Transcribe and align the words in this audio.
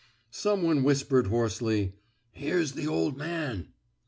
Some 0.31 0.63
one 0.63 0.81
whispered 0.83 1.27
hoarsely:" 1.27 1.93
Here's 2.31 2.71
th' 2.71 2.87
ol' 2.87 3.11
man! 3.11 3.67